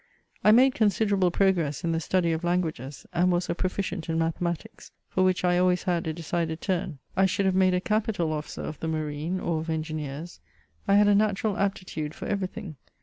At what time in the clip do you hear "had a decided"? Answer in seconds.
5.83-6.59